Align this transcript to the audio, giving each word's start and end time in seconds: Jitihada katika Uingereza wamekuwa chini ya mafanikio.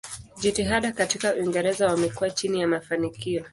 Jitihada 0.37 0.91
katika 0.91 1.35
Uingereza 1.35 1.87
wamekuwa 1.87 2.29
chini 2.29 2.59
ya 2.61 2.67
mafanikio. 2.67 3.45